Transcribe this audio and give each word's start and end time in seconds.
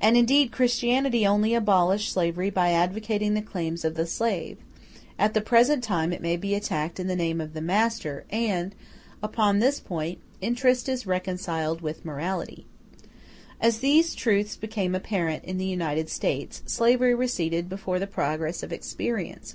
And 0.00 0.16
indeed 0.16 0.50
Christianity 0.50 1.24
only 1.24 1.54
abolished 1.54 2.10
slavery 2.12 2.50
by 2.50 2.72
advocating 2.72 3.34
the 3.34 3.40
claims 3.40 3.84
of 3.84 3.94
the 3.94 4.08
slave; 4.08 4.58
at 5.20 5.34
the 5.34 5.40
present 5.40 5.84
time 5.84 6.12
it 6.12 6.20
may 6.20 6.36
be 6.36 6.56
attacked 6.56 6.98
in 6.98 7.06
the 7.06 7.14
name 7.14 7.40
of 7.40 7.54
the 7.54 7.60
master, 7.60 8.24
and, 8.30 8.74
upon 9.22 9.60
this 9.60 9.78
point, 9.78 10.18
interest 10.40 10.88
is 10.88 11.06
reconciled 11.06 11.80
with 11.80 12.04
morality. 12.04 12.66
As 13.60 13.78
these 13.78 14.16
truths 14.16 14.56
became 14.56 14.96
apparent 14.96 15.44
in 15.44 15.58
the 15.58 15.64
United 15.66 16.10
States, 16.10 16.64
slavery 16.66 17.14
receded 17.14 17.68
before 17.68 18.00
the 18.00 18.08
progress 18.08 18.64
of 18.64 18.72
experience. 18.72 19.54